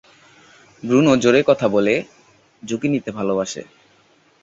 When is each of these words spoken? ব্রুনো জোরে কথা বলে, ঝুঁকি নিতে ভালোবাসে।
ব্রুনো 0.83 1.13
জোরে 1.15 1.41
কথা 1.43 1.67
বলে, 1.67 1.93
ঝুঁকি 2.63 2.87
নিতে 2.89 3.09
ভালোবাসে। 3.11 3.61